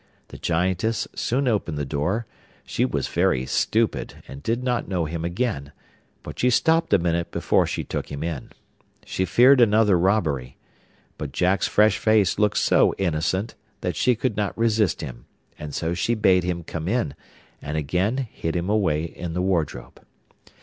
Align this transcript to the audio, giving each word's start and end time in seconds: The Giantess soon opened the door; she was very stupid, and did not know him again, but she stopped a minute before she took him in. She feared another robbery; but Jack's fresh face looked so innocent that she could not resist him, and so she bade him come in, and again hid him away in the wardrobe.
The 0.29 0.39
Giantess 0.39 1.07
soon 1.13 1.47
opened 1.47 1.77
the 1.77 1.85
door; 1.85 2.25
she 2.65 2.85
was 2.85 3.07
very 3.07 3.45
stupid, 3.45 4.15
and 4.27 4.41
did 4.41 4.63
not 4.63 4.87
know 4.87 5.05
him 5.05 5.23
again, 5.23 5.71
but 6.23 6.39
she 6.39 6.49
stopped 6.49 6.91
a 6.91 6.97
minute 6.97 7.29
before 7.29 7.67
she 7.67 7.83
took 7.83 8.11
him 8.11 8.23
in. 8.23 8.49
She 9.05 9.25
feared 9.25 9.61
another 9.61 9.99
robbery; 9.99 10.57
but 11.19 11.31
Jack's 11.31 11.67
fresh 11.67 11.99
face 11.99 12.39
looked 12.39 12.57
so 12.57 12.95
innocent 12.97 13.53
that 13.81 13.95
she 13.95 14.15
could 14.15 14.35
not 14.35 14.57
resist 14.57 15.01
him, 15.01 15.25
and 15.59 15.71
so 15.71 15.93
she 15.93 16.15
bade 16.15 16.43
him 16.43 16.63
come 16.63 16.87
in, 16.87 17.13
and 17.61 17.77
again 17.77 18.17
hid 18.31 18.55
him 18.55 18.71
away 18.71 19.03
in 19.03 19.33
the 19.35 19.41
wardrobe. 19.43 20.01